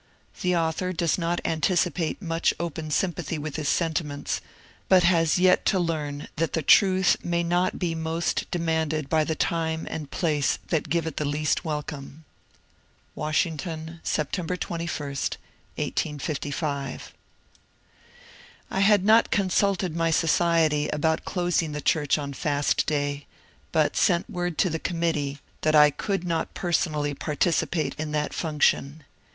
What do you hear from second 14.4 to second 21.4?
21, 1855. I had not consulted my society about